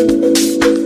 [0.00, 0.79] Música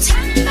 [0.00, 0.43] 唱。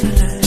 [0.00, 0.41] da.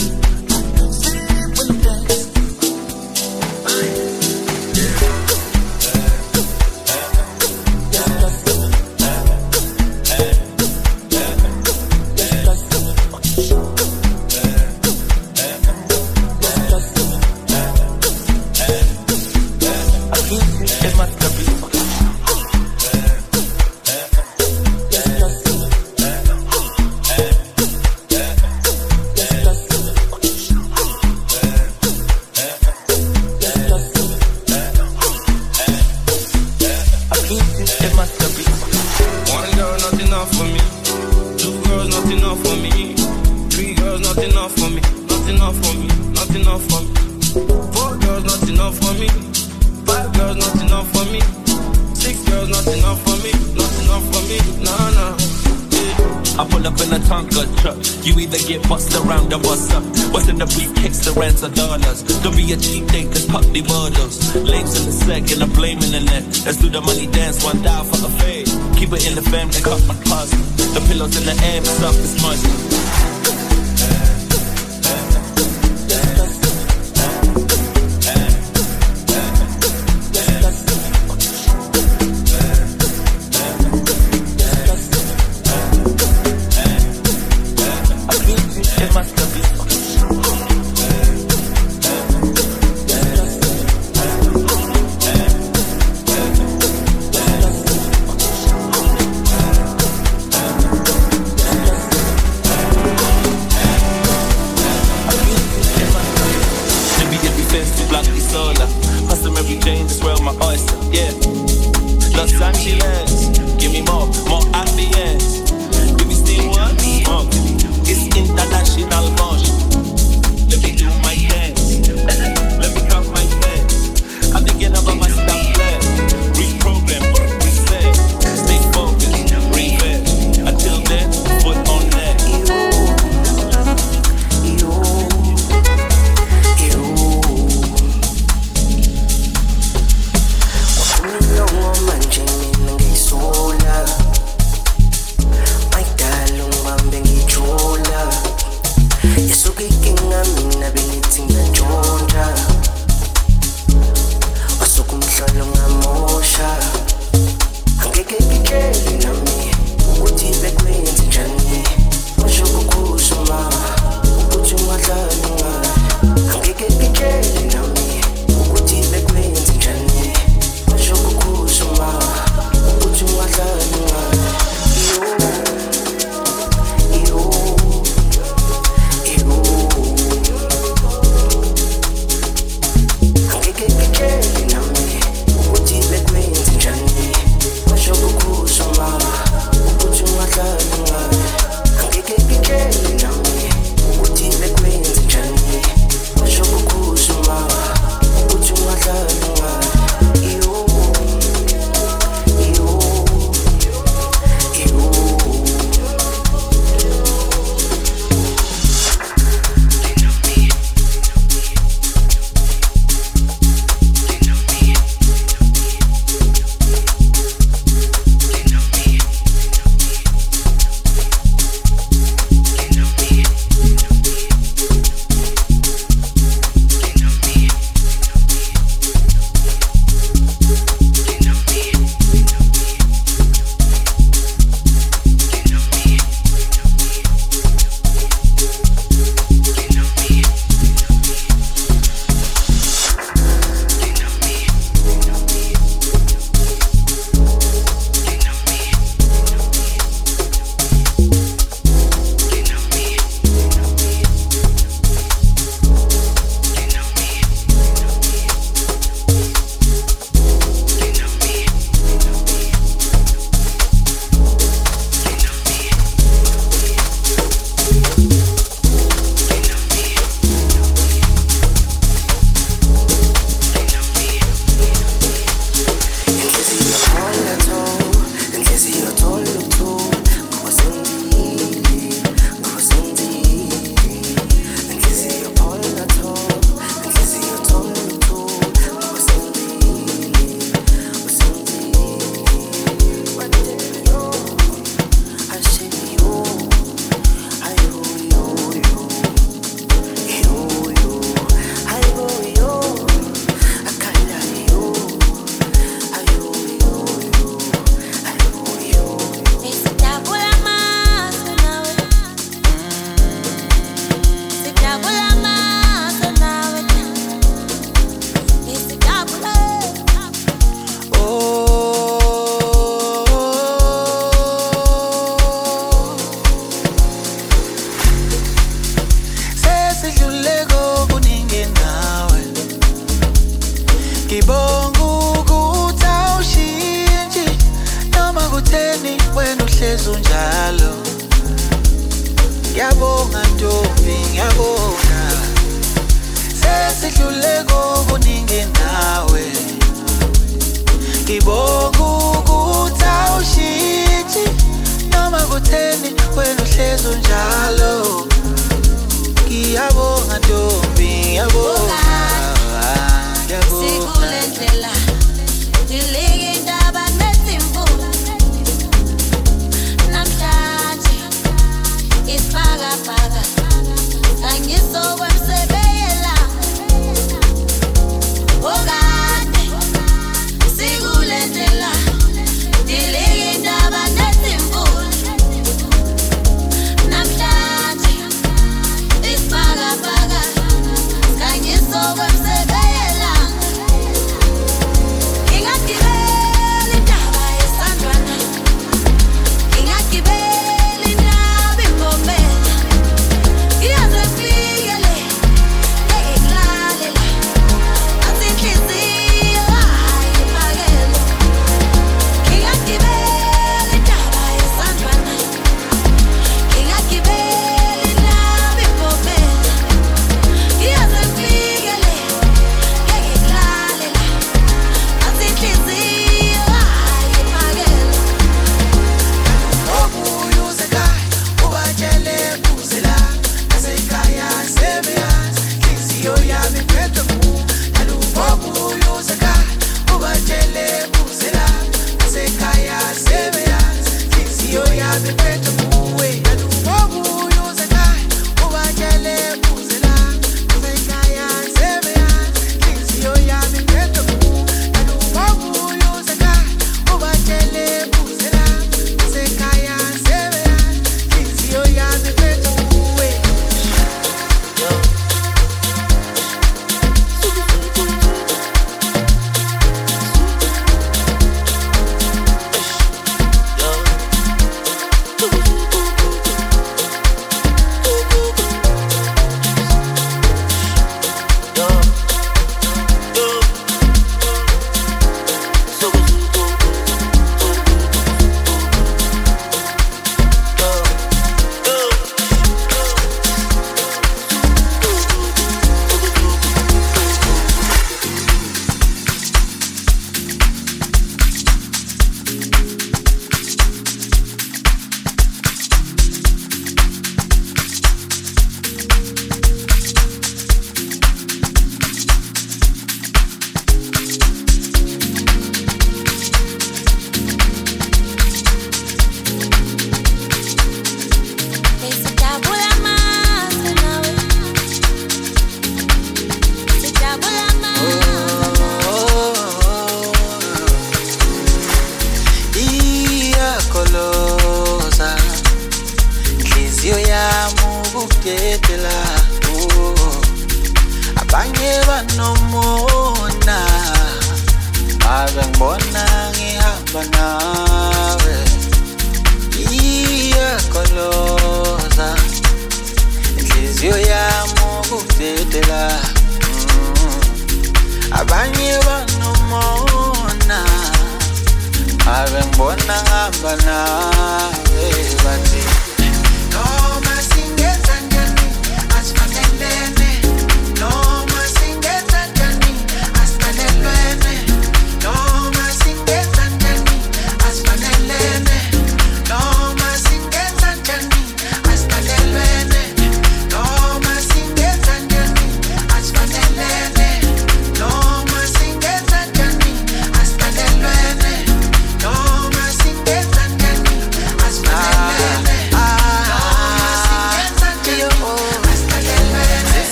[563.56, 564.05] Minatala,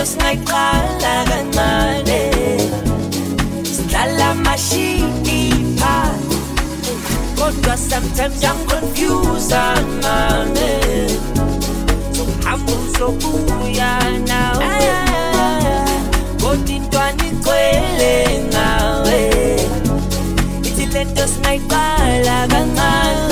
[0.00, 2.22] just like Paula Grande.
[3.62, 5.94] Está la machinita.
[7.36, 10.00] Cause sometimes I'm confused, I'm
[12.14, 13.68] So I'm so cool,
[14.24, 14.58] now.
[14.62, 14.88] Eh.
[16.38, 18.00] Got into an equal
[18.56, 19.04] now.
[19.04, 19.68] Eh.
[20.64, 21.90] It's a little sniper,
[22.24, 23.30] like a man,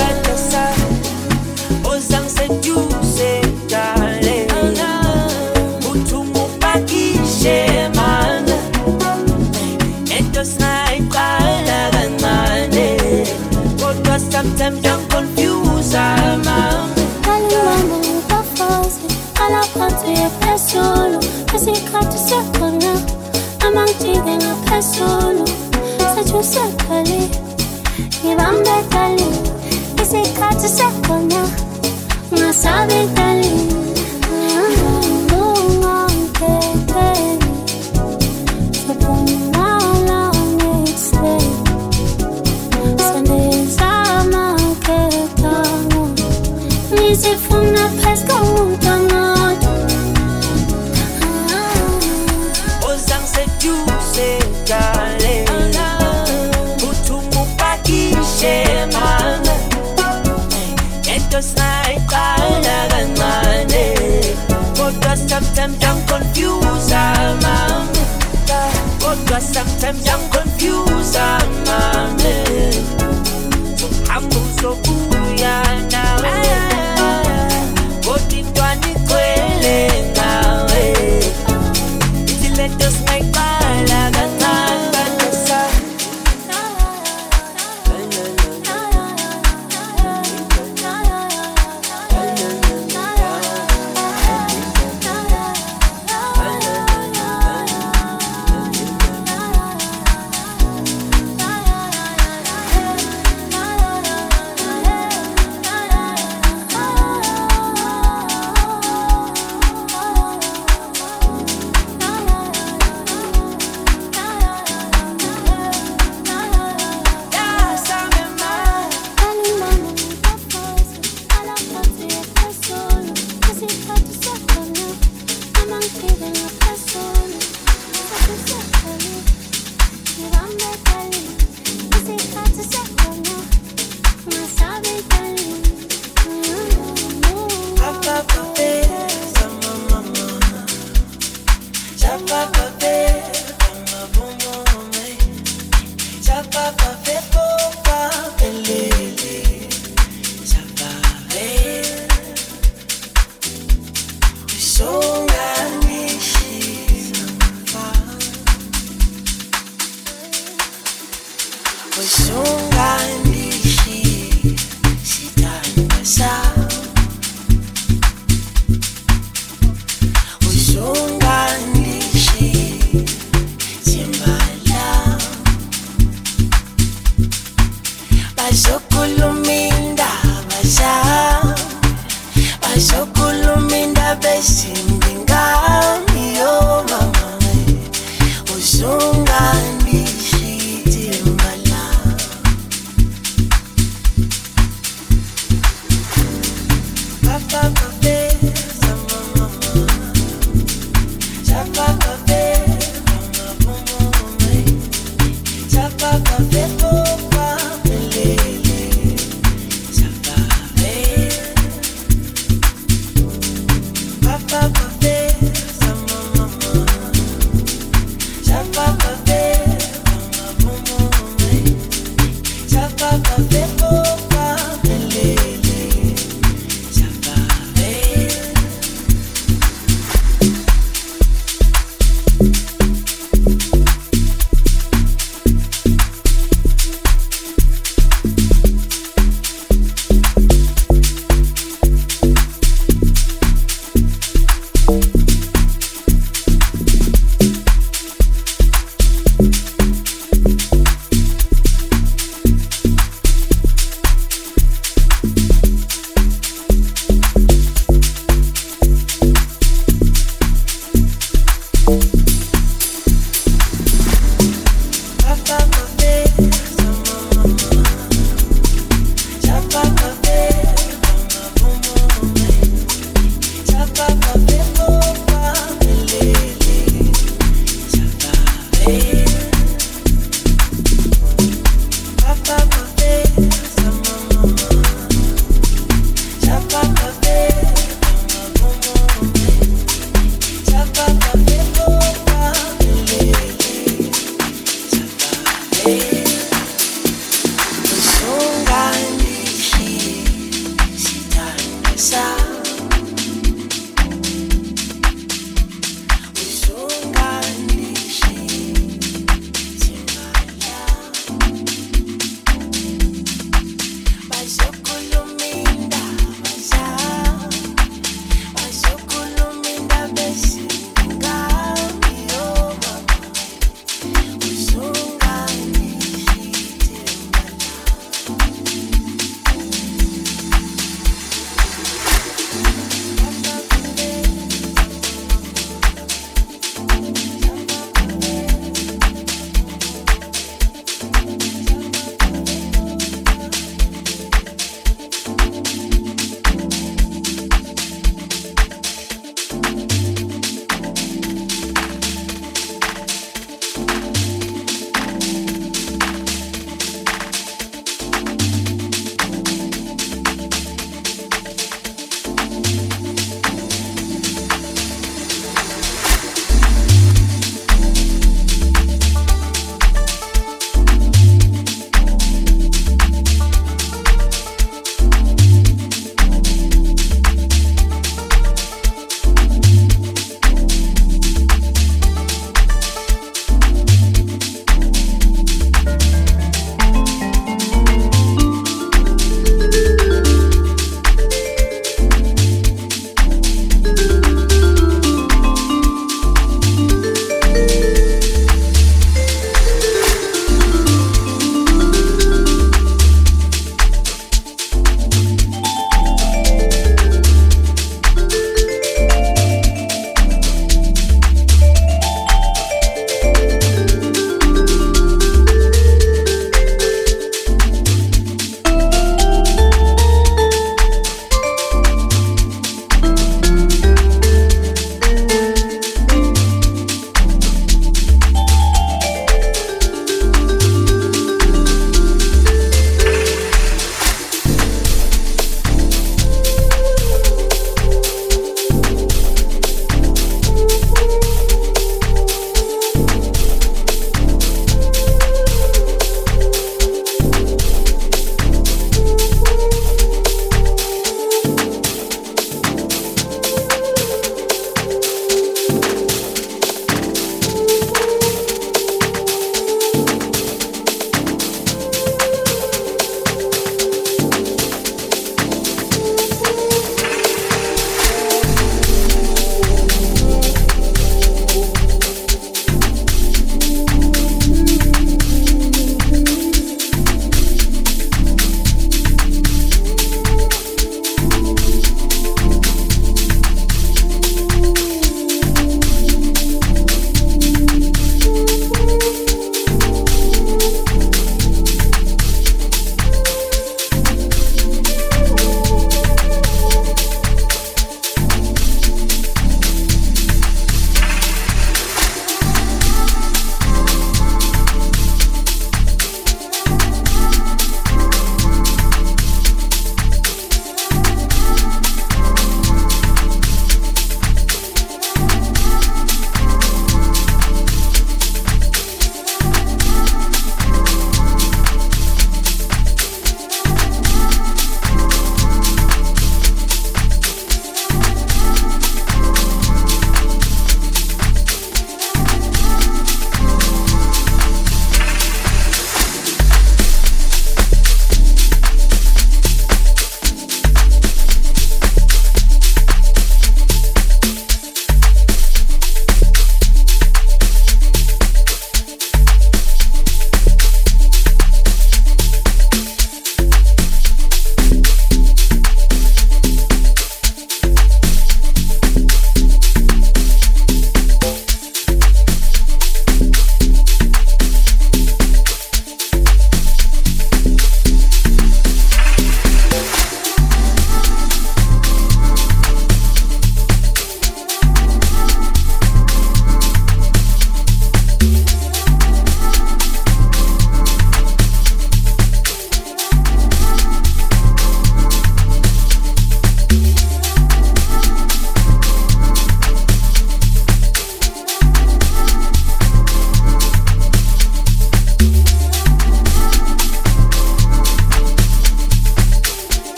[69.89, 70.28] Kodwa sometimes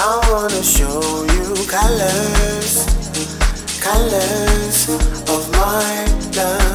[0.00, 2.86] I wanna show you colors,
[3.82, 4.88] colors
[5.28, 6.67] of my love.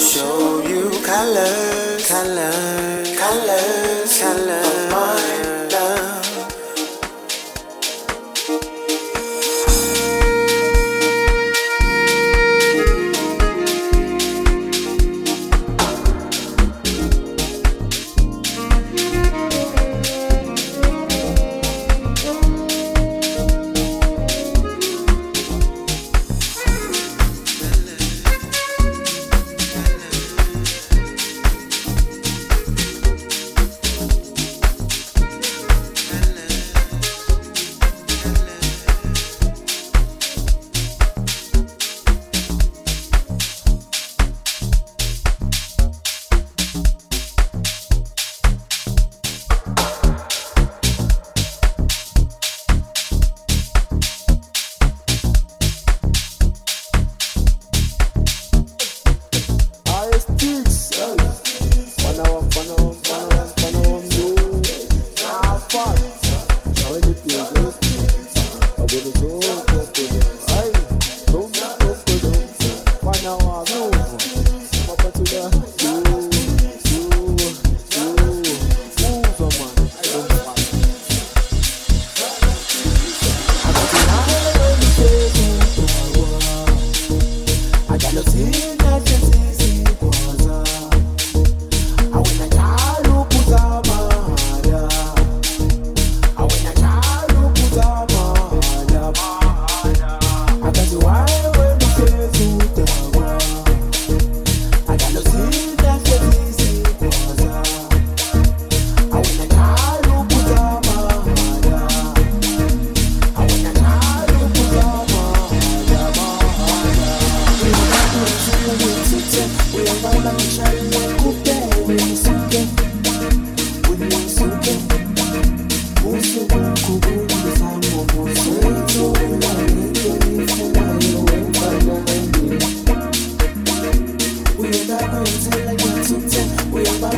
[0.00, 2.89] show you colors, colors.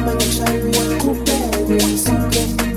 [0.04, 2.71] Manchari, Kupere, Sikere.